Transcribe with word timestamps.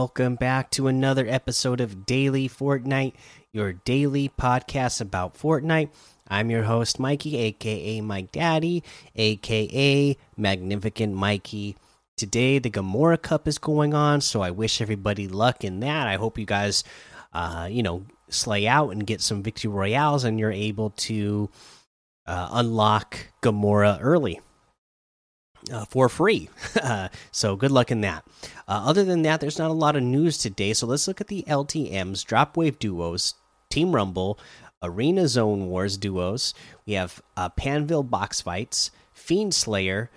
Welcome 0.00 0.36
back 0.36 0.70
to 0.70 0.86
another 0.86 1.26
episode 1.28 1.78
of 1.78 2.06
Daily 2.06 2.48
Fortnite, 2.48 3.12
your 3.52 3.74
daily 3.74 4.30
podcast 4.30 5.02
about 5.02 5.34
Fortnite. 5.34 5.90
I'm 6.26 6.50
your 6.50 6.62
host, 6.62 6.98
Mikey, 6.98 7.36
aka 7.36 8.00
Mike 8.00 8.32
Daddy, 8.32 8.82
aka 9.14 10.16
Magnificent 10.38 11.14
Mikey. 11.14 11.76
Today, 12.16 12.58
the 12.58 12.70
Gamora 12.70 13.20
Cup 13.20 13.46
is 13.46 13.58
going 13.58 13.92
on, 13.92 14.22
so 14.22 14.40
I 14.40 14.52
wish 14.52 14.80
everybody 14.80 15.28
luck 15.28 15.64
in 15.64 15.80
that. 15.80 16.06
I 16.06 16.16
hope 16.16 16.38
you 16.38 16.46
guys, 16.46 16.82
uh, 17.34 17.68
you 17.70 17.82
know, 17.82 18.06
slay 18.30 18.66
out 18.66 18.92
and 18.92 19.06
get 19.06 19.20
some 19.20 19.42
victory 19.42 19.70
royales 19.70 20.24
and 20.24 20.40
you're 20.40 20.50
able 20.50 20.90
to 20.90 21.50
uh, 22.26 22.48
unlock 22.52 23.18
Gamora 23.42 23.98
early 24.00 24.40
uh, 25.70 25.84
for 25.86 26.08
free. 26.08 26.48
Uh, 26.80 27.08
so 27.30 27.56
good 27.56 27.70
luck 27.70 27.90
in 27.90 28.00
that. 28.00 28.24
Uh, 28.66 28.82
other 28.86 29.04
than 29.04 29.22
that, 29.22 29.40
there's 29.40 29.58
not 29.58 29.70
a 29.70 29.74
lot 29.74 29.96
of 29.96 30.02
news 30.02 30.38
today. 30.38 30.72
So 30.72 30.86
let's 30.86 31.06
look 31.06 31.20
at 31.20 31.28
the 31.28 31.44
LTMs, 31.46 32.24
Dropwave 32.24 32.78
duos, 32.78 33.34
Team 33.68 33.94
Rumble, 33.94 34.38
Arena 34.82 35.28
Zone 35.28 35.66
Wars 35.66 35.96
duos. 35.98 36.54
We 36.86 36.94
have 36.94 37.20
uh, 37.36 37.50
Pandvil 37.50 38.08
box 38.08 38.40
fights, 38.40 38.90
Fiend 39.12 39.54
Slayer, 39.54 40.10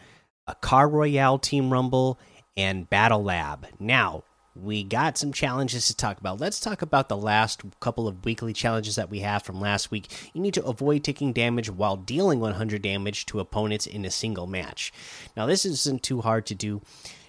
a 0.48 0.56
Car 0.56 0.88
Royale 0.88 1.38
Team 1.38 1.72
Rumble, 1.72 2.18
and 2.56 2.90
Battle 2.90 3.24
Lab. 3.24 3.68
Now, 3.80 4.24
we 4.56 4.84
got 4.84 5.18
some 5.18 5.34
challenges 5.34 5.88
to 5.88 5.96
talk 5.96 6.20
about. 6.20 6.40
Let's 6.40 6.60
talk 6.60 6.82
about 6.82 7.10
the 7.10 7.18
last 7.18 7.62
couple 7.80 8.08
of 8.08 8.24
weekly 8.24 8.54
challenges 8.54 8.96
that 8.96 9.10
we 9.10 9.20
have 9.20 9.44
from 9.44 9.60
last 9.60 9.90
week. 9.90 10.12
You 10.34 10.42
need 10.42 10.54
to 10.54 10.64
avoid 10.64 11.04
taking 11.04 11.34
damage 11.34 11.70
while 11.70 11.96
dealing 11.96 12.40
100 12.40 12.82
damage 12.82 13.26
to 13.28 13.40
opponents 13.40 13.88
in 13.88 14.06
a 14.06 14.12
single 14.12 14.46
match. 14.46 14.94
Now, 15.36 15.48
this 15.48 15.66
isn't 15.66 16.04
too 16.04 16.22
hard 16.22 16.46
to 16.48 16.56
do. 16.56 16.82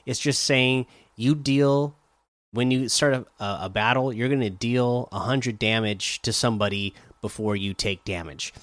It's 0.04 0.20
just 0.20 0.44
saying 0.44 0.86
you 1.16 1.34
deal 1.34 1.96
when 2.52 2.70
you 2.70 2.88
start 2.88 3.14
a, 3.14 3.26
a 3.40 3.68
battle, 3.68 4.12
you're 4.12 4.28
going 4.28 4.40
to 4.40 4.50
deal 4.50 5.08
100 5.10 5.58
damage 5.58 6.22
to 6.22 6.32
somebody 6.32 6.94
before 7.20 7.56
you 7.56 7.74
take 7.74 8.04
damage. 8.04 8.54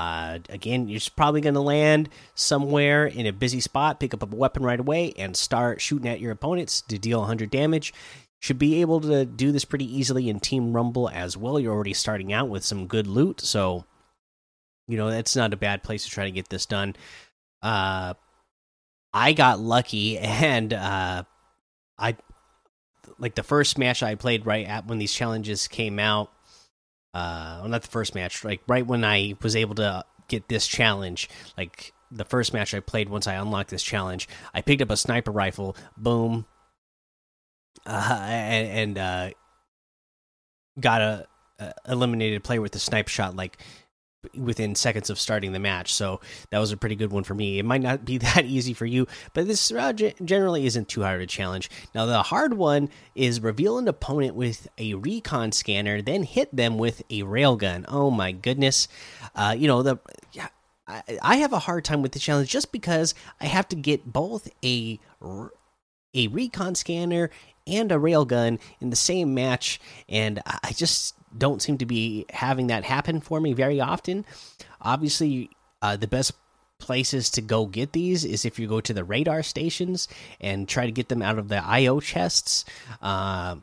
Uh, 0.00 0.38
again, 0.48 0.88
you're 0.88 0.98
probably 1.14 1.42
going 1.42 1.52
to 1.52 1.60
land 1.60 2.08
somewhere 2.34 3.06
in 3.06 3.26
a 3.26 3.32
busy 3.34 3.60
spot, 3.60 4.00
pick 4.00 4.14
up 4.14 4.22
a 4.22 4.34
weapon 4.34 4.62
right 4.62 4.80
away, 4.80 5.12
and 5.18 5.36
start 5.36 5.78
shooting 5.78 6.08
at 6.08 6.20
your 6.20 6.32
opponents 6.32 6.80
to 6.80 6.98
deal 6.98 7.18
100 7.18 7.50
damage. 7.50 7.92
Should 8.38 8.58
be 8.58 8.80
able 8.80 9.02
to 9.02 9.26
do 9.26 9.52
this 9.52 9.66
pretty 9.66 9.84
easily 9.84 10.30
in 10.30 10.40
Team 10.40 10.72
Rumble 10.72 11.10
as 11.10 11.36
well. 11.36 11.60
You're 11.60 11.74
already 11.74 11.92
starting 11.92 12.32
out 12.32 12.48
with 12.48 12.64
some 12.64 12.86
good 12.86 13.06
loot, 13.06 13.42
so 13.42 13.84
you 14.88 14.96
know 14.96 15.10
that's 15.10 15.36
not 15.36 15.52
a 15.52 15.58
bad 15.58 15.82
place 15.82 16.04
to 16.04 16.10
try 16.10 16.24
to 16.24 16.30
get 16.30 16.48
this 16.48 16.64
done. 16.64 16.96
Uh, 17.60 18.14
I 19.12 19.34
got 19.34 19.60
lucky, 19.60 20.16
and 20.18 20.72
uh, 20.72 21.24
I 21.98 22.16
like 23.18 23.34
the 23.34 23.42
first 23.42 23.76
match 23.76 24.02
I 24.02 24.14
played 24.14 24.46
right 24.46 24.66
at 24.66 24.86
when 24.86 24.98
these 24.98 25.12
challenges 25.12 25.68
came 25.68 25.98
out 25.98 26.32
uh 27.14 27.58
well, 27.60 27.68
not 27.68 27.82
the 27.82 27.88
first 27.88 28.14
match 28.14 28.44
like 28.44 28.60
right 28.68 28.86
when 28.86 29.04
i 29.04 29.34
was 29.42 29.56
able 29.56 29.74
to 29.74 30.04
get 30.28 30.48
this 30.48 30.66
challenge 30.66 31.28
like 31.58 31.92
the 32.10 32.24
first 32.24 32.52
match 32.52 32.72
i 32.72 32.80
played 32.80 33.08
once 33.08 33.26
i 33.26 33.34
unlocked 33.34 33.70
this 33.70 33.82
challenge 33.82 34.28
i 34.54 34.60
picked 34.60 34.82
up 34.82 34.90
a 34.90 34.96
sniper 34.96 35.30
rifle 35.30 35.76
boom 35.96 36.46
uh 37.86 38.18
and, 38.22 38.68
and 38.68 38.98
uh 38.98 39.30
got 40.78 41.00
a, 41.00 41.26
a 41.58 41.72
eliminated 41.88 42.44
player 42.44 42.60
with 42.60 42.72
the 42.72 42.78
sniper 42.78 43.10
shot 43.10 43.34
like 43.34 43.58
within 44.36 44.74
seconds 44.74 45.10
of 45.10 45.18
starting 45.18 45.52
the 45.52 45.58
match. 45.58 45.94
So 45.94 46.20
that 46.50 46.58
was 46.58 46.72
a 46.72 46.76
pretty 46.76 46.96
good 46.96 47.10
one 47.10 47.24
for 47.24 47.34
me. 47.34 47.58
It 47.58 47.64
might 47.64 47.80
not 47.80 48.04
be 48.04 48.18
that 48.18 48.44
easy 48.44 48.74
for 48.74 48.86
you, 48.86 49.06
but 49.34 49.46
this 49.46 49.72
uh, 49.72 49.92
generally 49.92 50.66
isn't 50.66 50.88
too 50.88 51.02
hard 51.02 51.20
a 51.20 51.26
challenge. 51.26 51.70
Now, 51.94 52.06
the 52.06 52.22
hard 52.22 52.54
one 52.54 52.90
is 53.14 53.40
reveal 53.40 53.78
an 53.78 53.88
opponent 53.88 54.34
with 54.34 54.68
a 54.78 54.94
recon 54.94 55.52
scanner, 55.52 56.02
then 56.02 56.22
hit 56.22 56.54
them 56.54 56.78
with 56.78 57.02
a 57.10 57.22
railgun. 57.22 57.84
Oh 57.88 58.10
my 58.10 58.32
goodness. 58.32 58.88
Uh, 59.34 59.54
you 59.56 59.68
know, 59.68 59.82
the. 59.82 59.98
Yeah, 60.32 60.48
I 61.22 61.36
have 61.36 61.52
a 61.52 61.60
hard 61.60 61.84
time 61.84 62.02
with 62.02 62.12
the 62.12 62.18
challenge 62.18 62.50
just 62.50 62.72
because 62.72 63.14
I 63.40 63.46
have 63.46 63.68
to 63.68 63.76
get 63.76 64.12
both 64.12 64.50
a 64.64 64.98
a 66.12 66.26
recon 66.28 66.74
scanner 66.74 67.30
and 67.66 67.92
a 67.92 67.96
railgun 67.96 68.58
in 68.80 68.90
the 68.90 68.96
same 68.96 69.32
match, 69.32 69.80
and 70.08 70.42
I 70.44 70.72
just 70.72 71.14
don't 71.36 71.62
seem 71.62 71.78
to 71.78 71.86
be 71.86 72.26
having 72.30 72.68
that 72.68 72.84
happen 72.84 73.20
for 73.20 73.40
me 73.40 73.52
very 73.52 73.80
often. 73.80 74.24
Obviously, 74.80 75.50
uh, 75.82 75.96
the 75.96 76.08
best 76.08 76.32
places 76.78 77.30
to 77.30 77.40
go 77.40 77.66
get 77.66 77.92
these 77.92 78.24
is 78.24 78.44
if 78.44 78.58
you 78.58 78.66
go 78.66 78.80
to 78.80 78.92
the 78.92 79.04
radar 79.04 79.42
stations 79.42 80.08
and 80.40 80.68
try 80.68 80.86
to 80.86 80.92
get 80.92 81.08
them 81.08 81.22
out 81.22 81.38
of 81.38 81.48
the 81.48 81.62
IO 81.64 82.00
chests. 82.00 82.64
Uh, 83.00 83.56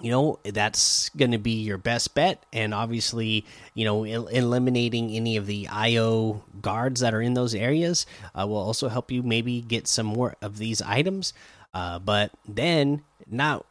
you 0.00 0.10
know 0.10 0.38
that's 0.44 1.08
going 1.10 1.32
to 1.32 1.38
be 1.38 1.62
your 1.62 1.78
best 1.78 2.14
bet 2.14 2.44
and 2.52 2.72
obviously 2.72 3.44
you 3.74 3.84
know 3.84 4.04
el 4.04 4.26
eliminating 4.28 5.10
any 5.10 5.36
of 5.36 5.46
the 5.46 5.66
io 5.68 6.44
guards 6.60 7.00
that 7.00 7.14
are 7.14 7.20
in 7.20 7.34
those 7.34 7.54
areas 7.54 8.06
uh, 8.38 8.46
will 8.46 8.58
also 8.58 8.88
help 8.88 9.10
you 9.10 9.22
maybe 9.22 9.60
get 9.60 9.88
some 9.88 10.06
more 10.06 10.36
of 10.40 10.58
these 10.58 10.80
items 10.82 11.32
uh, 11.74 11.98
but 11.98 12.30
then 12.46 13.02
not 13.26 13.66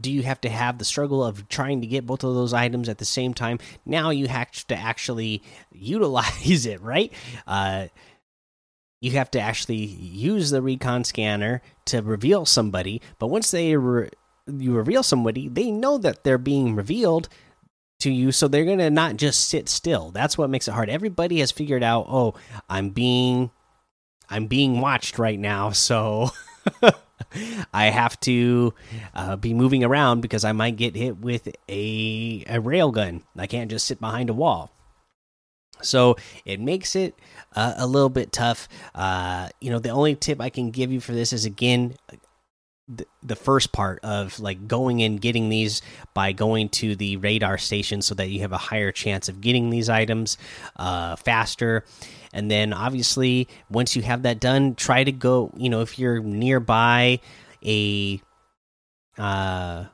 do 0.00 0.10
you 0.10 0.22
have 0.22 0.40
to 0.42 0.48
have 0.48 0.78
the 0.78 0.84
struggle 0.84 1.24
of 1.24 1.48
trying 1.48 1.80
to 1.80 1.86
get 1.86 2.06
both 2.06 2.22
of 2.22 2.34
those 2.34 2.52
items 2.52 2.88
at 2.88 2.98
the 2.98 3.04
same 3.04 3.32
time? 3.34 3.58
Now 3.84 4.10
you 4.10 4.28
have 4.28 4.50
to 4.68 4.76
actually 4.76 5.42
utilize 5.72 6.66
it 6.66 6.80
right? 6.82 7.12
Uh, 7.46 7.86
you 9.00 9.12
have 9.12 9.30
to 9.32 9.40
actually 9.40 9.76
use 9.76 10.50
the 10.50 10.62
recon 10.62 11.04
scanner 11.04 11.62
to 11.86 12.02
reveal 12.02 12.44
somebody 12.46 13.00
but 13.18 13.28
once 13.28 13.50
they 13.50 13.76
re 13.76 14.08
you 14.46 14.72
reveal 14.74 15.02
somebody 15.02 15.48
they 15.48 15.70
know 15.70 15.98
that 15.98 16.24
they're 16.24 16.38
being 16.38 16.74
revealed 16.74 17.28
to 18.00 18.10
you 18.10 18.32
so 18.32 18.48
they're 18.48 18.64
gonna 18.64 18.90
not 18.90 19.16
just 19.16 19.48
sit 19.48 19.68
still. 19.68 20.10
That's 20.10 20.36
what 20.36 20.50
makes 20.50 20.68
it 20.68 20.72
hard. 20.72 20.88
Everybody 20.90 21.40
has 21.40 21.50
figured 21.50 21.82
out 21.82 22.06
oh 22.08 22.34
i'm 22.68 22.90
being 22.90 23.50
i'm 24.28 24.46
being 24.46 24.80
watched 24.80 25.18
right 25.18 25.38
now 25.38 25.70
so 25.70 26.30
I 27.72 27.86
have 27.86 28.18
to 28.20 28.74
uh, 29.14 29.36
be 29.36 29.54
moving 29.54 29.84
around 29.84 30.20
because 30.20 30.44
I 30.44 30.52
might 30.52 30.76
get 30.76 30.96
hit 30.96 31.18
with 31.18 31.48
a 31.68 32.44
a 32.46 32.58
railgun. 32.60 33.22
I 33.36 33.46
can't 33.46 33.70
just 33.70 33.86
sit 33.86 34.00
behind 34.00 34.30
a 34.30 34.34
wall. 34.34 34.70
So 35.82 36.16
it 36.44 36.60
makes 36.60 36.96
it 36.96 37.14
uh, 37.54 37.74
a 37.76 37.86
little 37.86 38.08
bit 38.08 38.32
tough. 38.32 38.68
Uh, 38.94 39.50
you 39.60 39.70
know, 39.70 39.78
the 39.78 39.90
only 39.90 40.14
tip 40.14 40.40
I 40.40 40.48
can 40.48 40.70
give 40.70 40.90
you 40.90 41.00
for 41.00 41.12
this 41.12 41.32
is 41.32 41.44
again 41.44 41.94
the, 42.88 43.06
the 43.22 43.36
first 43.36 43.72
part 43.72 43.98
of 44.02 44.38
like 44.38 44.68
going 44.68 45.02
and 45.02 45.20
getting 45.20 45.48
these 45.48 45.82
by 46.14 46.32
going 46.32 46.68
to 46.68 46.94
the 46.94 47.16
radar 47.16 47.58
station 47.58 48.00
so 48.00 48.14
that 48.14 48.28
you 48.28 48.40
have 48.40 48.52
a 48.52 48.58
higher 48.58 48.92
chance 48.92 49.28
of 49.28 49.40
getting 49.40 49.70
these 49.70 49.88
items 49.88 50.38
uh, 50.76 51.16
faster 51.16 51.84
and 52.36 52.50
then 52.50 52.72
obviously 52.72 53.48
once 53.70 53.96
you 53.96 54.02
have 54.02 54.22
that 54.22 54.38
done 54.38 54.74
try 54.74 55.02
to 55.02 55.10
go 55.10 55.50
you 55.56 55.68
know 55.68 55.80
if 55.80 55.98
you're 55.98 56.20
nearby 56.20 57.18
a 57.64 58.20
uh 59.18 59.84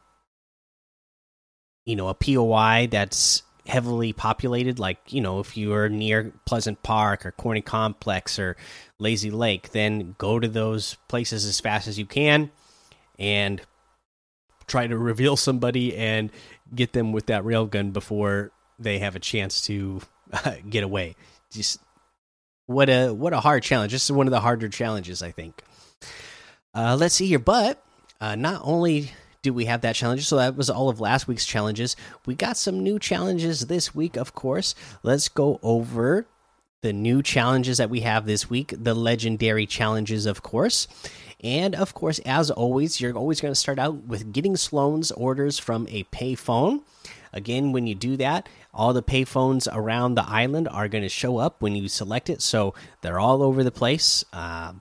you 1.85 1.97
know 1.97 2.09
a 2.09 2.15
POI 2.15 2.89
that's 2.91 3.43
heavily 3.67 4.13
populated 4.13 4.81
like 4.81 4.99
you 5.13 5.21
know 5.21 5.39
if 5.39 5.57
you 5.57 5.73
are 5.73 5.89
near 5.89 6.33
Pleasant 6.45 6.83
Park 6.83 7.25
or 7.25 7.31
Corny 7.31 7.63
Complex 7.63 8.39
or 8.39 8.57
Lazy 8.99 9.31
Lake 9.31 9.71
then 9.71 10.17
go 10.19 10.41
to 10.41 10.49
those 10.49 10.97
places 11.09 11.47
as 11.47 11.61
fast 11.61 11.87
as 11.87 11.99
you 11.99 12.07
can 12.07 12.51
and 13.21 13.61
try 14.67 14.87
to 14.87 14.99
reveal 14.99 15.37
somebody 15.37 15.97
and 15.97 16.31
get 16.75 16.93
them 16.93 17.13
with 17.13 17.27
that 17.27 17.45
railgun 17.45 17.93
before 17.93 18.51
they 18.79 18.99
have 18.99 19.15
a 19.15 19.21
chance 19.21 19.61
to 19.63 20.01
uh, 20.33 20.55
get 20.69 20.83
away. 20.83 21.15
Just 21.53 21.79
what 22.67 22.89
a 22.89 23.11
what 23.11 23.33
a 23.33 23.41
hard 23.41 23.63
challenge. 23.63 23.93
This 23.93 24.05
is 24.05 24.13
one 24.13 24.27
of 24.27 24.31
the 24.31 24.41
harder 24.41 24.69
challenges, 24.69 25.23
I 25.23 25.31
think. 25.31 25.63
Uh, 26.75 26.97
let's 26.99 27.15
see 27.15 27.27
here, 27.27 27.39
but 27.39 27.85
uh, 28.21 28.35
not 28.35 28.63
only 28.65 29.13
do 29.43 29.53
we 29.53 29.67
have 29.67 29.81
that 29.83 29.97
challenge, 29.97 30.27
so 30.27 30.37
that 30.37 30.57
was 30.57 30.71
all 30.71 30.89
of 30.89 31.01
last 31.01 31.27
week's 31.29 31.45
challenges. 31.45 31.97
We 32.25 32.35
got 32.35 32.57
some 32.57 32.81
new 32.83 32.99
challenges 32.99 33.67
this 33.67 33.95
week, 33.95 34.17
of 34.17 34.35
course. 34.35 34.75
Let's 35.03 35.29
go 35.29 35.59
over 35.63 36.27
the 36.81 36.93
new 36.93 37.23
challenges 37.23 37.79
that 37.79 37.91
we 37.91 38.01
have 38.01 38.27
this 38.27 38.49
week, 38.49 38.75
the 38.77 38.95
legendary 38.95 39.67
challenges, 39.67 40.27
of 40.27 40.43
course. 40.43 40.89
And 41.43 41.75
of 41.75 41.95
course, 41.95 42.21
as 42.21 42.51
always, 42.51 43.01
you're 43.01 43.17
always 43.17 43.41
going 43.41 43.53
to 43.53 43.59
start 43.59 43.79
out 43.79 44.05
with 44.05 44.33
getting 44.33 44.57
Sloan's 44.57 45.11
orders 45.11 45.59
from 45.59 45.87
a 45.91 46.05
payphone. 46.05 46.83
Again, 47.33 47.73
when 47.73 47.87
you 47.87 47.95
do 47.95 48.17
that, 48.19 48.49
all 48.75 48.93
the 48.93 49.03
payphones 49.03 49.67
around 49.73 50.15
the 50.15 50.29
island 50.29 50.69
are 50.69 50.89
going 50.89 51.03
to 51.03 51.09
show 51.09 51.39
up 51.39 51.63
when 51.63 51.75
you 51.75 51.89
select 51.89 52.29
it. 52.29 52.43
So 52.43 52.75
they're 53.01 53.21
all 53.21 53.43
over 53.43 53.65
the 53.65 53.71
place. 53.71 54.25
Uh, 54.33 54.75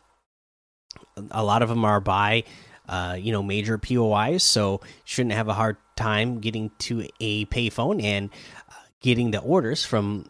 a 1.31 1.43
lot 1.43 1.61
of 1.61 1.69
them 1.69 1.85
are 1.85 2.01
by, 2.01 2.43
uh, 2.89 3.17
you 3.19 3.31
know, 3.31 3.43
major 3.43 3.77
POIs. 3.77 4.43
So 4.43 4.81
shouldn't 5.05 5.33
have 5.33 5.47
a 5.47 5.53
hard 5.53 5.77
time 5.95 6.39
getting 6.39 6.71
to 6.79 7.07
a 7.19 7.45
payphone 7.45 8.03
and 8.03 8.29
uh, 8.69 8.73
getting 9.01 9.31
the 9.31 9.39
orders 9.39 9.85
from, 9.85 10.25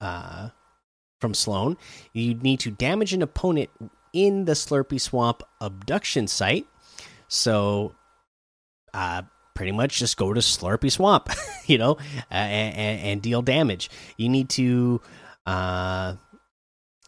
uh, 0.00 0.50
from 1.20 1.34
Sloan. 1.34 1.76
You 2.12 2.34
need 2.34 2.60
to 2.60 2.70
damage 2.70 3.12
an 3.12 3.22
opponent 3.22 3.70
in 4.12 4.44
the 4.44 4.52
Slurpy 4.52 5.00
Swamp 5.00 5.42
abduction 5.60 6.26
site. 6.26 6.66
So 7.28 7.94
uh, 8.92 9.22
pretty 9.54 9.72
much 9.72 9.98
just 9.98 10.16
go 10.16 10.32
to 10.32 10.40
Slurpy 10.40 10.90
Swamp, 10.90 11.28
you 11.66 11.78
know, 11.78 11.92
uh, 12.30 12.34
and, 12.34 13.00
and, 13.00 13.22
deal 13.22 13.42
damage. 13.42 13.90
You 14.16 14.28
need 14.28 14.48
to, 14.50 15.00
uh, 15.46 16.16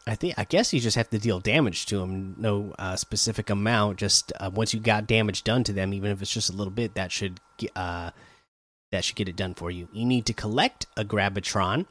I 0.06 0.14
think, 0.16 0.34
I 0.36 0.44
guess 0.44 0.72
you 0.72 0.80
just 0.80 0.96
have 0.96 1.08
to 1.10 1.18
deal 1.18 1.40
damage 1.40 1.86
to 1.86 1.98
them. 1.98 2.34
No 2.38 2.74
uh, 2.78 2.96
specific 2.96 3.50
amount. 3.50 3.98
Just 3.98 4.32
uh, 4.38 4.50
once 4.52 4.74
you 4.74 4.80
got 4.80 5.06
damage 5.06 5.44
done 5.44 5.64
to 5.64 5.72
them, 5.72 5.94
even 5.94 6.10
if 6.10 6.20
it's 6.20 6.32
just 6.32 6.50
a 6.50 6.56
little 6.56 6.72
bit, 6.72 6.94
that 6.94 7.10
should 7.10 7.40
uh, 7.74 8.10
that 8.92 9.04
should 9.04 9.16
get 9.16 9.28
it 9.28 9.36
done 9.36 9.54
for 9.54 9.70
you. 9.70 9.88
You 9.92 10.04
need 10.04 10.26
to 10.26 10.34
collect 10.34 10.86
a 10.96 11.04
Grab-Itron, 11.04 11.86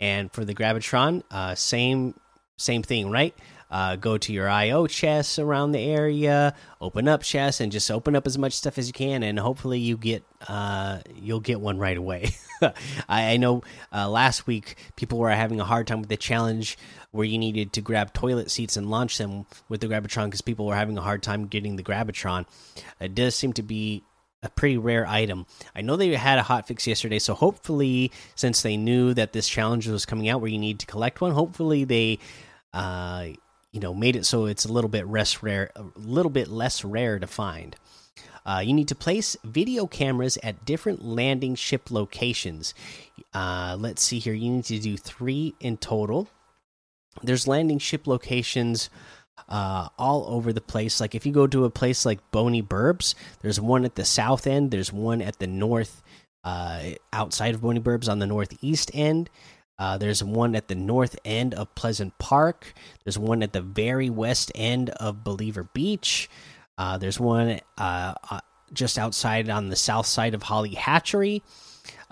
and 0.00 0.32
for 0.32 0.44
the 0.44 0.54
Grab-Itron, 0.54 1.22
uh, 1.30 1.54
same 1.54 2.14
same 2.58 2.82
thing, 2.82 3.10
right? 3.10 3.34
Uh, 3.70 3.96
go 3.96 4.16
to 4.16 4.32
your 4.32 4.48
IO 4.48 4.86
chests 4.86 5.38
around 5.38 5.72
the 5.72 5.80
area, 5.80 6.54
open 6.80 7.06
up 7.06 7.22
chests, 7.22 7.60
and 7.60 7.70
just 7.70 7.90
open 7.90 8.16
up 8.16 8.26
as 8.26 8.38
much 8.38 8.54
stuff 8.54 8.78
as 8.78 8.86
you 8.86 8.92
can, 8.92 9.22
and 9.22 9.38
hopefully 9.38 9.78
you 9.78 9.96
get 9.96 10.24
uh, 10.48 11.00
you'll 11.14 11.40
get 11.40 11.60
one 11.60 11.78
right 11.78 11.96
away. 11.96 12.30
I, 13.08 13.32
I, 13.32 13.36
know 13.36 13.62
uh, 13.92 14.08
last 14.08 14.46
week 14.46 14.76
people 14.96 15.18
were 15.18 15.30
having 15.30 15.60
a 15.60 15.64
hard 15.64 15.86
time 15.86 16.00
with 16.00 16.08
the 16.08 16.16
challenge 16.16 16.78
where 17.10 17.26
you 17.26 17.38
needed 17.38 17.72
to 17.74 17.80
grab 17.80 18.12
toilet 18.12 18.50
seats 18.50 18.76
and 18.76 18.90
launch 18.90 19.18
them 19.18 19.46
with 19.68 19.80
the 19.80 19.86
Grab-Itron 19.86 20.26
because 20.26 20.40
people 20.40 20.66
were 20.66 20.74
having 20.74 20.98
a 20.98 21.02
hard 21.02 21.22
time 21.22 21.46
getting 21.46 21.76
the 21.76 21.82
Grab-Itron. 21.82 22.46
It 23.00 23.14
does 23.14 23.34
seem 23.34 23.52
to 23.54 23.62
be 23.62 24.02
a 24.42 24.48
pretty 24.48 24.78
rare 24.78 25.06
item. 25.06 25.46
I 25.74 25.80
know 25.82 25.96
they 25.96 26.14
had 26.14 26.38
a 26.38 26.42
hot 26.42 26.68
fix 26.68 26.86
yesterday, 26.86 27.18
so 27.18 27.34
hopefully, 27.34 28.12
since 28.34 28.62
they 28.62 28.76
knew 28.76 29.14
that 29.14 29.32
this 29.32 29.48
challenge 29.48 29.86
was 29.88 30.06
coming 30.06 30.28
out 30.28 30.40
where 30.40 30.50
you 30.50 30.58
need 30.58 30.78
to 30.80 30.86
collect 30.86 31.20
one, 31.20 31.32
hopefully 31.32 31.84
they 31.84 32.18
uh, 32.72 33.28
you 33.72 33.80
know 33.80 33.94
made 33.94 34.16
it 34.16 34.26
so 34.26 34.46
it's 34.46 34.64
a 34.64 34.72
little 34.72 34.90
bit 34.90 35.06
less 35.06 35.42
rare 35.42 35.70
a 35.76 35.84
little 35.96 36.30
bit 36.30 36.48
less 36.48 36.84
rare 36.84 37.18
to 37.18 37.26
find. 37.26 37.76
Uh, 38.46 38.60
you 38.60 38.72
need 38.72 38.88
to 38.88 38.94
place 38.94 39.36
video 39.44 39.86
cameras 39.86 40.38
at 40.42 40.64
different 40.64 41.04
landing 41.04 41.54
ship 41.54 41.90
locations. 41.90 42.72
Uh, 43.34 43.76
let's 43.78 44.00
see 44.02 44.18
here. 44.18 44.32
You 44.32 44.50
need 44.50 44.64
to 44.64 44.78
do 44.78 44.96
three 44.96 45.54
in 45.60 45.76
total. 45.76 46.28
There's 47.22 47.46
landing 47.46 47.78
ship 47.78 48.06
locations 48.06 48.88
uh, 49.50 49.88
all 49.98 50.24
over 50.28 50.52
the 50.52 50.62
place. 50.62 50.98
Like 50.98 51.14
if 51.14 51.26
you 51.26 51.32
go 51.32 51.46
to 51.46 51.64
a 51.64 51.70
place 51.70 52.06
like 52.06 52.30
boney 52.30 52.62
burbs 52.62 53.14
there's 53.40 53.60
one 53.60 53.84
at 53.84 53.94
the 53.94 54.04
south 54.04 54.46
end 54.46 54.70
there's 54.70 54.92
one 54.92 55.20
at 55.20 55.38
the 55.38 55.46
north 55.46 56.02
uh, 56.44 56.90
outside 57.12 57.54
of 57.54 57.60
boney 57.60 57.80
burbs 57.80 58.08
on 58.08 58.18
the 58.18 58.26
northeast 58.26 58.90
end 58.94 59.28
uh, 59.78 59.96
there's 59.96 60.24
one 60.24 60.56
at 60.56 60.68
the 60.68 60.74
north 60.74 61.16
end 61.24 61.54
of 61.54 61.74
Pleasant 61.74 62.18
Park. 62.18 62.74
There's 63.04 63.18
one 63.18 63.42
at 63.42 63.52
the 63.52 63.60
very 63.60 64.10
west 64.10 64.50
end 64.54 64.90
of 64.90 65.22
Believer 65.22 65.64
Beach. 65.72 66.28
Uh, 66.76 66.98
there's 66.98 67.20
one 67.20 67.60
uh, 67.76 68.14
uh 68.30 68.40
just 68.72 68.98
outside 68.98 69.48
on 69.48 69.70
the 69.70 69.76
south 69.76 70.06
side 70.06 70.34
of 70.34 70.42
Holly 70.42 70.74
Hatchery. 70.74 71.42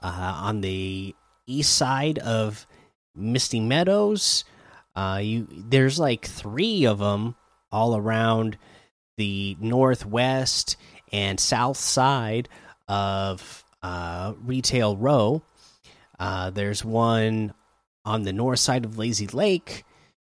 Uh, 0.02 0.34
on 0.42 0.60
the 0.60 1.14
east 1.46 1.74
side 1.74 2.18
of 2.18 2.66
Misty 3.14 3.60
Meadows. 3.60 4.44
You 4.96 5.46
there's 5.50 5.98
like 5.98 6.26
three 6.26 6.86
of 6.86 6.98
them 6.98 7.34
all 7.72 7.96
around 7.96 8.56
the 9.16 9.56
northwest 9.58 10.76
and 11.12 11.40
south 11.40 11.76
side 11.78 12.48
of 12.88 13.64
Retail 13.82 14.96
Row. 14.96 15.42
Uh, 16.18 16.50
there's 16.50 16.84
one 16.84 17.54
on 18.04 18.22
the 18.22 18.32
north 18.32 18.60
side 18.60 18.84
of 18.84 18.98
Lazy 18.98 19.26
Lake. 19.26 19.84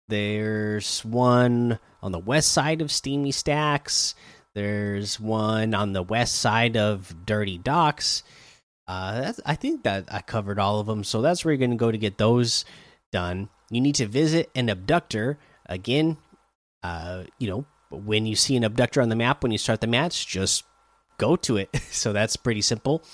There's 0.08 1.04
one 1.04 1.78
on 2.02 2.12
the 2.12 2.18
west 2.18 2.52
side 2.52 2.82
of 2.82 2.90
Steamy 2.90 3.30
Stacks. 3.30 4.14
There's 4.54 5.20
one 5.20 5.74
on 5.74 5.92
the 5.92 6.02
west 6.02 6.36
side 6.36 6.76
of 6.76 7.14
Dirty 7.24 7.58
Docks. 7.58 8.24
Uh, 8.88 9.32
I 9.46 9.54
think 9.54 9.84
that 9.84 10.12
I 10.12 10.20
covered 10.20 10.58
all 10.58 10.80
of 10.80 10.88
them. 10.88 11.04
So 11.04 11.22
that's 11.22 11.44
where 11.44 11.52
you're 11.52 11.58
going 11.58 11.70
to 11.70 11.76
go 11.76 11.92
to 11.92 11.98
get 11.98 12.18
those 12.18 12.64
done. 13.12 13.48
You 13.70 13.80
need 13.80 13.94
to 13.96 14.06
visit 14.06 14.50
an 14.56 14.68
abductor. 14.68 15.38
Again, 15.66 16.16
uh, 16.82 17.24
you 17.38 17.48
know, 17.48 17.66
when 17.90 18.26
you 18.26 18.34
see 18.34 18.56
an 18.56 18.64
abductor 18.64 19.00
on 19.00 19.08
the 19.08 19.16
map, 19.16 19.44
when 19.44 19.52
you 19.52 19.58
start 19.58 19.80
the 19.80 19.86
match, 19.86 20.26
just 20.26 20.64
go 21.20 21.36
to 21.36 21.58
it. 21.58 21.68
so 21.90 22.12
that's 22.12 22.36
pretty 22.36 22.62
simple. 22.62 23.04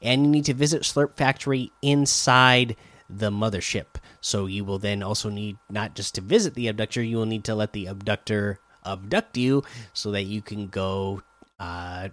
And 0.00 0.24
you 0.24 0.30
need 0.30 0.46
to 0.46 0.54
visit 0.54 0.82
Slurp 0.82 1.16
Factory 1.16 1.72
inside 1.82 2.76
the 3.10 3.30
mothership. 3.30 3.98
So 4.20 4.46
you 4.46 4.64
will 4.64 4.78
then 4.78 5.02
also 5.02 5.28
need 5.28 5.58
not 5.68 5.94
just 5.94 6.14
to 6.14 6.20
visit 6.20 6.54
the 6.54 6.68
abductor, 6.68 7.02
you 7.02 7.16
will 7.18 7.26
need 7.26 7.44
to 7.44 7.54
let 7.54 7.72
the 7.72 7.86
abductor 7.86 8.58
abduct 8.84 9.36
you 9.36 9.64
so 9.92 10.12
that 10.12 10.22
you 10.22 10.40
can 10.40 10.68
go 10.68 11.20
uh 11.58 12.08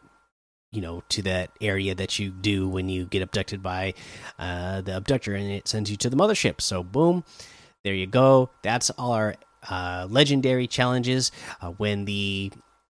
you 0.72 0.82
know 0.82 1.04
to 1.08 1.22
that 1.22 1.52
area 1.62 1.94
that 1.94 2.18
you 2.18 2.32
do 2.32 2.68
when 2.68 2.90
you 2.90 3.06
get 3.06 3.22
abducted 3.22 3.62
by 3.62 3.94
uh 4.40 4.82
the 4.82 4.98
abductor 4.98 5.36
and 5.36 5.52
it 5.52 5.68
sends 5.68 5.92
you 5.92 5.98
to 5.98 6.10
the 6.10 6.18
mothership. 6.18 6.62
So 6.62 6.82
boom, 6.84 7.24
there 7.84 7.94
you 7.94 8.08
go. 8.08 8.50
That's 8.64 8.90
all 8.92 9.12
our 9.12 9.36
uh 9.70 10.08
legendary 10.10 10.68
challenges. 10.68 11.32
Uh, 11.62 11.72
when 11.72 12.06
the 12.06 12.52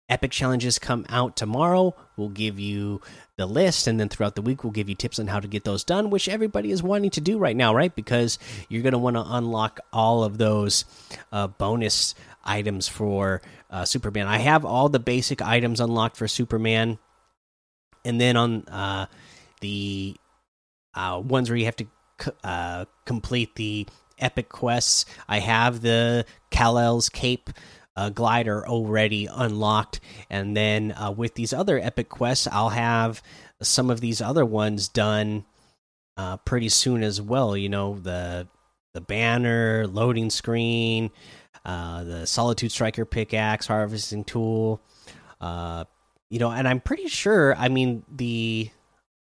epic 0.09 0.31
challenges 0.31 0.79
come 0.79 1.05
out 1.09 1.35
tomorrow, 1.35 1.95
we'll 2.15 2.29
give 2.29 2.59
you 2.59 3.01
the 3.35 3.45
list 3.45 3.87
and 3.87 3.99
then 3.99 4.09
throughout 4.09 4.35
the 4.35 4.41
week 4.41 4.63
we'll 4.63 4.71
give 4.71 4.89
you 4.89 4.95
tips 4.95 5.19
on 5.19 5.27
how 5.27 5.39
to 5.39 5.47
get 5.47 5.63
those 5.63 5.83
done 5.83 6.09
which 6.09 6.27
everybody 6.27 6.71
is 6.71 6.81
wanting 6.81 7.11
to 7.11 7.21
do 7.21 7.37
right 7.37 7.55
now 7.55 7.73
right? 7.73 7.95
Because 7.95 8.39
you're 8.67 8.81
going 8.81 8.93
to 8.93 8.97
want 8.97 9.15
to 9.15 9.23
unlock 9.25 9.79
all 9.93 10.23
of 10.23 10.37
those 10.37 10.85
uh, 11.31 11.47
bonus 11.47 12.15
items 12.43 12.87
for 12.87 13.41
uh, 13.69 13.85
superman. 13.85 14.27
I 14.27 14.37
have 14.39 14.65
all 14.65 14.89
the 14.89 14.99
basic 14.99 15.41
items 15.41 15.79
unlocked 15.79 16.17
for 16.17 16.27
superman. 16.27 16.97
And 18.05 18.19
then 18.21 18.37
on 18.37 18.63
uh, 18.67 19.07
the 19.59 20.15
uh, 20.95 21.21
ones 21.23 21.49
where 21.49 21.57
you 21.57 21.65
have 21.65 21.75
to 21.75 21.87
uh, 22.43 22.85
complete 23.05 23.55
the 23.55 23.87
epic 24.19 24.49
quests 24.49 25.05
i 25.29 25.37
have 25.37 25.81
the 25.81 26.25
kal-el's 26.49 27.07
cape 27.07 27.51
uh, 27.97 28.09
glider 28.09 28.65
already 28.65 29.27
unlocked, 29.29 29.99
and 30.29 30.55
then 30.55 30.91
uh, 30.91 31.11
with 31.11 31.33
these 31.33 31.51
other 31.51 31.79
epic 31.79 32.07
quests, 32.09 32.47
I'll 32.49 32.69
have 32.69 33.21
some 33.61 33.89
of 33.89 33.99
these 33.99 34.21
other 34.21 34.45
ones 34.45 34.87
done 34.87 35.43
uh, 36.15 36.37
pretty 36.37 36.69
soon 36.69 37.03
as 37.03 37.19
well. 37.19 37.57
You 37.57 37.69
know 37.69 37.97
the 37.99 38.47
the 38.93 39.01
banner, 39.01 39.87
loading 39.87 40.29
screen, 40.29 41.09
uh, 41.65 42.03
the 42.03 42.27
Solitude 42.27 42.71
Striker 42.71 43.03
pickaxe, 43.03 43.67
harvesting 43.67 44.23
tool. 44.23 44.79
Uh, 45.41 45.85
you 46.29 46.39
know, 46.39 46.51
and 46.51 46.67
I'm 46.67 46.79
pretty 46.79 47.07
sure. 47.07 47.55
I 47.55 47.67
mean, 47.67 48.03
the 48.13 48.69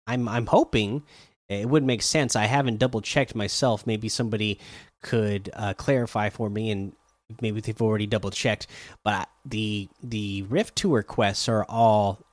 I'm 0.08 0.30
I'm 0.30 0.46
hoping 0.46 1.04
it 1.50 1.68
would 1.68 1.84
make 1.84 2.02
sense. 2.02 2.36
I 2.36 2.46
haven't 2.46 2.80
double 2.80 3.02
checked 3.02 3.36
myself. 3.36 3.86
Maybe 3.86 4.08
somebody 4.10 4.60
could 5.02 5.50
uh, 5.54 5.74
clarify 5.74 6.30
for 6.30 6.50
me 6.50 6.72
and 6.72 6.94
maybe 7.42 7.62
they've 7.62 7.82
already 7.82 8.08
double 8.08 8.32
checked, 8.32 8.68
but 9.04 9.30
the 9.46 9.90
the 10.02 10.44
Rift 10.44 10.76
Tour 10.76 11.04
quests 11.04 11.48
are 11.50 11.66
all 11.68 12.26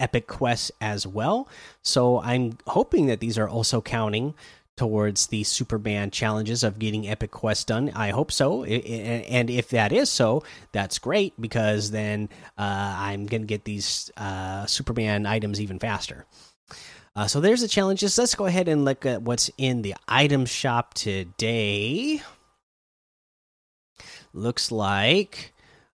epic 0.00 0.26
quests 0.26 0.70
as 0.80 1.06
well. 1.06 1.48
So 1.82 2.20
I'm 2.20 2.58
hoping 2.66 3.06
that 3.06 3.20
these 3.20 3.38
are 3.38 3.48
also 3.48 3.80
counting 3.80 4.34
towards 4.76 5.28
the 5.28 5.44
Superman 5.44 6.10
challenges 6.10 6.64
of 6.64 6.78
getting 6.78 7.08
epic 7.08 7.30
quests 7.30 7.64
done. 7.64 7.92
I 7.94 8.10
hope 8.10 8.32
so, 8.32 8.64
and 8.64 9.48
if 9.48 9.68
that 9.70 9.92
is 9.92 10.10
so, 10.10 10.42
that's 10.72 10.98
great 10.98 11.32
because 11.40 11.92
then 11.92 12.28
uh, 12.58 12.96
I'm 12.98 13.26
gonna 13.26 13.44
get 13.44 13.64
these 13.64 14.10
uh, 14.16 14.66
Superman 14.66 15.26
items 15.26 15.60
even 15.60 15.78
faster. 15.78 16.26
Uh, 17.16 17.28
so 17.28 17.40
there's 17.40 17.60
the 17.60 17.68
challenges. 17.68 18.18
Let's 18.18 18.34
go 18.34 18.46
ahead 18.46 18.66
and 18.66 18.84
look 18.84 19.06
at 19.06 19.22
what's 19.22 19.48
in 19.56 19.82
the 19.82 19.94
item 20.08 20.46
shop 20.46 20.94
today 20.94 22.20
looks 24.34 24.70
like 24.70 25.52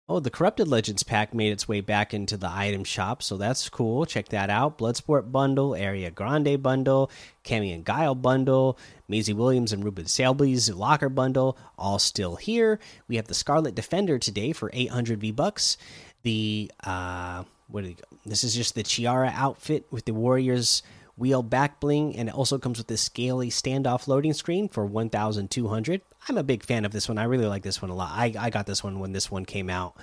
oh 0.08 0.18
the 0.18 0.30
corrupted 0.30 0.66
legends 0.66 1.02
pack 1.02 1.32
made 1.32 1.52
its 1.52 1.68
way 1.68 1.80
back 1.80 2.12
into 2.12 2.36
the 2.36 2.50
item 2.50 2.82
shop 2.82 3.22
so 3.22 3.36
that's 3.36 3.68
cool. 3.68 4.06
Check 4.06 4.30
that 4.30 4.50
out. 4.50 4.78
Bloodsport 4.78 5.30
bundle 5.30 5.70
Ariana 5.72 6.14
Grande 6.14 6.60
bundle 6.60 7.10
Cammy 7.44 7.72
and 7.72 7.84
guile 7.84 8.14
bundle 8.14 8.78
Maisie 9.08 9.32
Williams 9.34 9.72
and 9.72 9.84
Reuben 9.84 10.06
Selby's 10.06 10.70
locker 10.70 11.08
bundle 11.08 11.56
all 11.78 11.98
still 11.98 12.36
here. 12.36 12.80
We 13.06 13.16
have 13.16 13.28
the 13.28 13.34
scarlet 13.34 13.74
defender 13.74 14.18
today 14.18 14.52
for 14.52 14.70
800 14.72 15.20
v 15.20 15.30
bucks. 15.30 15.76
The 16.22 16.72
uh 16.82 17.44
what 17.68 17.84
this 18.26 18.42
is 18.42 18.54
just 18.54 18.74
the 18.74 18.82
chiara 18.82 19.32
outfit 19.34 19.86
with 19.90 20.04
the 20.06 20.14
warriors 20.14 20.82
wheel 21.20 21.42
back 21.42 21.78
bling, 21.78 22.16
and 22.16 22.28
it 22.28 22.34
also 22.34 22.58
comes 22.58 22.78
with 22.78 22.88
this 22.88 23.02
scaly 23.02 23.50
standoff 23.50 24.08
loading 24.08 24.32
screen 24.32 24.68
for 24.68 24.84
1200. 24.84 26.00
I'm 26.28 26.38
a 26.38 26.42
big 26.42 26.64
fan 26.64 26.84
of 26.84 26.92
this 26.92 27.08
one. 27.08 27.18
I 27.18 27.24
really 27.24 27.46
like 27.46 27.62
this 27.62 27.80
one 27.80 27.90
a 27.90 27.94
lot. 27.94 28.10
I, 28.12 28.34
I 28.38 28.50
got 28.50 28.66
this 28.66 28.82
one 28.82 28.98
when 28.98 29.12
this 29.12 29.30
one 29.30 29.44
came 29.44 29.70
out, 29.70 29.96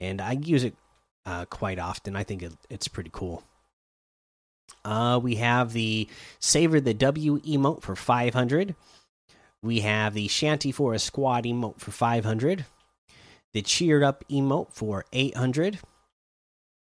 and 0.00 0.20
I 0.20 0.32
use 0.32 0.64
it 0.64 0.74
uh, 1.24 1.46
quite 1.46 1.78
often. 1.78 2.16
I 2.16 2.24
think 2.24 2.42
it, 2.42 2.52
it's 2.68 2.88
pretty 2.88 3.10
cool. 3.12 3.42
Uh, 4.84 5.18
we 5.22 5.36
have 5.36 5.72
the 5.72 6.08
Savor 6.40 6.80
the 6.80 6.92
W 6.92 7.40
emote 7.40 7.82
for 7.82 7.96
500. 7.96 8.74
We 9.62 9.80
have 9.80 10.12
the 10.12 10.28
Shanty 10.28 10.72
for 10.72 10.92
a 10.92 10.98
Squad 10.98 11.44
emote 11.44 11.80
for 11.80 11.90
500. 11.90 12.66
The 13.54 13.62
Cheered 13.62 14.02
Up 14.02 14.24
emote 14.28 14.72
for 14.72 15.04
800 15.12 15.78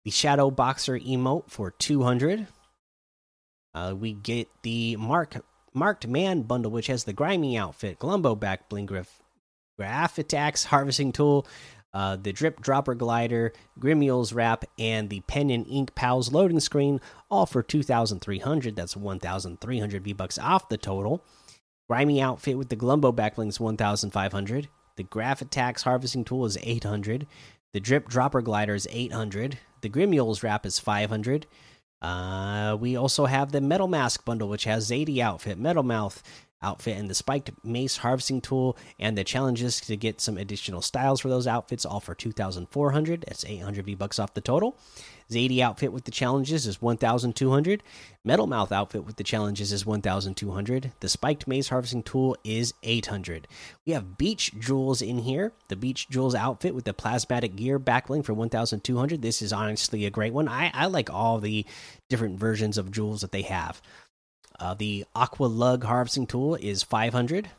the 0.06 0.12
Shadow 0.12 0.50
Boxer 0.50 0.98
emote 0.98 1.50
for 1.50 1.72
200. 1.72 2.48
Uh, 3.74 3.94
we 3.98 4.14
get 4.14 4.48
the 4.64 4.96
Mark 4.98 5.36
Marked 5.74 6.08
Man 6.08 6.42
bundle, 6.44 6.72
which 6.72 6.88
has 6.88 7.04
the 7.04 7.14
Grimy 7.14 7.58
outfit, 7.58 8.00
Glumbo 8.00 8.40
back 8.40 8.70
bling 8.70 8.88
graph, 8.88 10.18
attacks, 10.18 10.66
harvesting 10.66 11.12
tool, 11.12 11.46
uh, 11.94 12.16
the 12.16 12.34
Drip 12.34 12.62
Dropper 12.62 12.96
glider, 12.96 13.54
Grimiel's 13.80 14.34
wrap, 14.34 14.66
and 14.78 15.10
the 15.10 15.22
Pen 15.22 15.50
and 15.50 15.68
Ink 15.68 15.96
Pals 15.96 16.32
loading 16.32 16.60
screen, 16.60 17.02
all 17.30 17.46
for 17.46 17.64
2,300. 17.64 18.76
That's 18.76 18.96
1,300 18.96 20.04
V 20.04 20.14
bucks 20.14 20.38
off 20.38 20.70
the 20.70 20.78
total. 20.78 21.24
Grimy 21.90 22.22
outfit 22.22 22.58
with 22.58 22.70
the 22.70 22.76
Glumbo 22.76 23.16
backlinks 23.16 23.60
1,500. 23.60 24.70
The 24.96 25.04
Graph 25.04 25.42
Attacks 25.42 25.84
harvesting 25.84 26.26
tool 26.26 26.46
is 26.46 26.58
800. 26.62 27.26
The 27.74 27.80
Drip 27.80 28.08
Dropper 28.08 28.42
glider 28.42 28.76
is 28.76 28.88
800. 28.92 29.58
The 29.82 29.90
Grimiel's 29.90 30.44
wrap 30.44 30.66
is 30.66 30.78
500. 30.78 31.48
Uh, 32.02 32.78
we 32.80 32.96
also 32.96 33.26
have 33.26 33.52
the 33.52 33.62
Metal 33.62 33.88
Mask 33.88 34.24
bundle, 34.24 34.48
which 34.48 34.64
has 34.64 34.90
Zadie 34.90 35.20
outfit, 35.20 35.58
Metal 35.58 35.84
Mouth 35.84 36.24
outfit, 36.62 36.98
and 36.98 37.10
the 37.10 37.16
Spiked 37.16 37.52
Mace 37.64 37.98
harvesting 37.98 38.42
tool, 38.42 38.78
and 39.00 39.18
the 39.18 39.24
challenges 39.24 39.80
to 39.82 39.98
get 39.98 40.22
some 40.22 40.38
additional 40.38 40.82
styles 40.82 41.22
for 41.22 41.30
those 41.30 41.48
outfits, 41.48 41.86
all 41.86 42.00
for 42.00 42.16
2,400. 42.16 43.26
That's 43.28 43.46
800 43.46 43.86
V 43.86 43.96
bucks 43.96 44.20
off 44.20 44.34
the 44.34 44.42
total. 44.42 44.78
Zadie 45.32 45.60
outfit 45.60 45.94
with 45.94 46.06
the 46.06 46.12
challenges 46.12 46.66
is 46.66 46.82
1,200. 46.82 47.84
Metal 48.26 48.48
Mouth 48.48 48.72
outfit 48.72 49.06
with 49.06 49.18
the 49.18 49.24
challenges 49.24 49.72
is 49.72 49.86
1,200. 49.86 50.92
The 51.00 51.10
Spiked 51.10 51.48
Mace 51.48 51.70
harvesting 51.70 52.04
tool 52.04 52.36
is 52.44 52.74
800. 52.82 53.48
We 53.86 53.94
have 53.94 54.18
Beach 54.18 54.52
Jules 54.60 55.02
in 55.02 55.20
here. 55.20 55.52
The 55.68 55.76
Beach 55.76 56.10
Jules 56.10 56.34
outfit 56.34 56.74
with 56.74 56.86
the 56.86 56.94
Plasmatic 56.94 57.56
Gear 57.56 57.80
backbling 57.80 58.26
for 58.26 58.34
1,200. 58.34 59.22
This 59.22 59.42
is 59.42 59.54
honestly 59.54 60.06
a 60.06 60.12
great 60.12 60.34
one. 60.34 60.48
I, 60.48 60.72
I 60.74 60.88
like 60.88 61.12
all 61.12 61.40
the 61.40 61.66
different 62.10 62.40
versions 62.40 62.78
of 62.78 62.92
Jules 62.92 63.22
that 63.22 63.32
they 63.32 63.44
have. 63.44 63.82
Uh, 64.60 64.74
the 64.74 65.06
Aqua 65.16 65.46
Lug 65.46 65.84
harvesting 65.84 66.28
tool 66.28 66.56
is 66.56 66.82
500. 66.82 67.50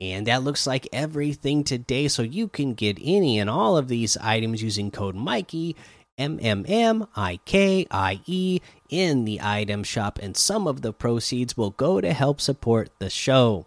And 0.00 0.26
that 0.26 0.42
looks 0.42 0.66
like 0.66 0.88
everything 0.92 1.62
today. 1.62 2.08
So 2.08 2.22
you 2.22 2.48
can 2.48 2.74
get 2.74 2.98
any 3.00 3.38
and 3.38 3.48
all 3.48 3.76
of 3.76 3.86
these 3.88 4.16
items 4.16 4.62
using 4.62 4.90
code 4.90 5.14
Mikey 5.14 5.76
M 6.18 6.38
M 6.42 6.64
M 6.68 7.06
I 7.16 7.38
K 7.44 7.86
I 7.90 8.20
E 8.26 8.60
in 8.88 9.24
the 9.24 9.40
item 9.42 9.82
shop, 9.82 10.18
and 10.22 10.36
some 10.36 10.66
of 10.66 10.82
the 10.82 10.92
proceeds 10.92 11.56
will 11.56 11.70
go 11.70 12.00
to 12.00 12.12
help 12.12 12.40
support 12.40 12.90
the 12.98 13.10
show. 13.10 13.66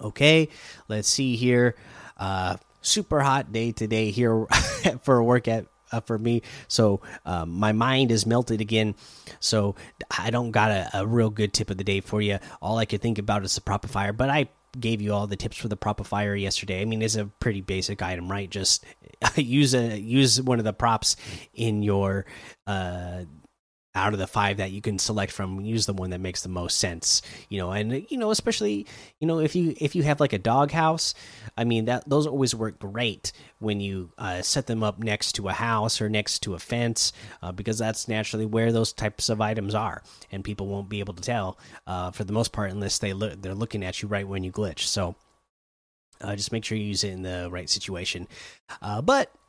Okay, 0.00 0.48
let's 0.88 1.08
see 1.08 1.36
here. 1.36 1.76
Uh, 2.16 2.56
super 2.82 3.20
hot 3.20 3.52
day 3.52 3.72
today 3.72 4.10
here 4.10 4.46
for 5.02 5.22
work 5.22 5.48
at 5.48 5.66
uh, 5.92 6.00
for 6.00 6.18
me. 6.18 6.42
So 6.68 7.00
um, 7.24 7.50
my 7.50 7.72
mind 7.72 8.10
is 8.10 8.26
melted 8.26 8.60
again. 8.60 8.94
So 9.40 9.74
I 10.18 10.30
don't 10.30 10.50
got 10.50 10.70
a, 10.70 10.90
a, 11.00 11.06
real 11.06 11.30
good 11.30 11.52
tip 11.52 11.70
of 11.70 11.76
the 11.76 11.84
day 11.84 12.00
for 12.00 12.20
you. 12.20 12.38
All 12.60 12.78
I 12.78 12.84
could 12.84 13.00
think 13.00 13.18
about 13.18 13.44
is 13.44 13.54
the 13.54 13.60
Propifier, 13.60 14.16
but 14.16 14.30
I 14.30 14.48
gave 14.80 15.00
you 15.00 15.12
all 15.12 15.26
the 15.26 15.36
tips 15.36 15.56
for 15.56 15.68
the 15.68 15.76
Propifier 15.76 16.40
yesterday. 16.40 16.80
I 16.80 16.84
mean, 16.84 17.02
it's 17.02 17.16
a 17.16 17.26
pretty 17.26 17.60
basic 17.60 18.02
item, 18.02 18.30
right? 18.30 18.48
Just 18.48 18.84
use 19.36 19.74
a 19.74 19.98
use 19.98 20.40
one 20.40 20.58
of 20.58 20.64
the 20.64 20.72
props 20.72 21.16
in 21.54 21.82
your 21.82 22.26
uh 22.66 23.24
out 23.96 24.12
of 24.12 24.18
the 24.18 24.26
five 24.26 24.58
that 24.58 24.70
you 24.70 24.80
can 24.80 24.98
select 24.98 25.32
from 25.32 25.60
use 25.60 25.86
the 25.86 25.92
one 25.92 26.10
that 26.10 26.20
makes 26.20 26.42
the 26.42 26.48
most 26.48 26.78
sense 26.78 27.22
you 27.48 27.58
know 27.58 27.72
and 27.72 28.06
you 28.10 28.18
know 28.18 28.30
especially 28.30 28.86
you 29.18 29.26
know 29.26 29.40
if 29.40 29.56
you 29.56 29.74
if 29.80 29.96
you 29.96 30.02
have 30.02 30.20
like 30.20 30.34
a 30.34 30.38
dog 30.38 30.70
house 30.70 31.14
i 31.56 31.64
mean 31.64 31.86
that 31.86 32.08
those 32.08 32.26
always 32.26 32.54
work 32.54 32.78
great 32.78 33.32
when 33.58 33.80
you 33.80 34.10
uh, 34.18 34.42
set 34.42 34.66
them 34.66 34.82
up 34.82 34.98
next 34.98 35.32
to 35.32 35.48
a 35.48 35.52
house 35.52 36.00
or 36.00 36.10
next 36.10 36.40
to 36.40 36.54
a 36.54 36.58
fence 36.58 37.12
uh, 37.42 37.50
because 37.50 37.78
that's 37.78 38.06
naturally 38.06 38.44
where 38.44 38.70
those 38.70 38.92
types 38.92 39.30
of 39.30 39.40
items 39.40 39.74
are 39.74 40.02
and 40.30 40.44
people 40.44 40.66
won't 40.66 40.90
be 40.90 41.00
able 41.00 41.14
to 41.14 41.22
tell 41.22 41.58
uh, 41.86 42.10
for 42.10 42.24
the 42.24 42.32
most 42.34 42.52
part 42.52 42.70
unless 42.70 42.98
they 42.98 43.14
look 43.14 43.40
they're 43.40 43.54
looking 43.54 43.82
at 43.82 44.02
you 44.02 44.08
right 44.08 44.28
when 44.28 44.44
you 44.44 44.52
glitch 44.52 44.80
so 44.80 45.16
uh, 46.20 46.34
just 46.36 46.52
make 46.52 46.64
sure 46.64 46.78
you 46.78 46.84
use 46.84 47.04
it 47.04 47.10
in 47.10 47.22
the 47.22 47.48
right 47.50 47.68
situation. 47.68 48.26
Uh, 48.80 49.02
but 49.02 49.30